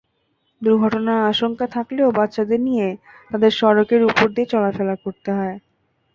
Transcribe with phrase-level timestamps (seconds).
[0.61, 2.87] দুর্ঘটনার আশঙ্কা থাকলেও বাচ্চাদের নিয়ে
[3.29, 5.57] তাঁদের সড়কের ওপর দিয়েই চলাফেরা করতে হয়।